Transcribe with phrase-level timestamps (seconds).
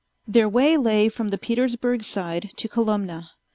[0.27, 3.27] Their way lay from the Petersburg Side to Kolomna.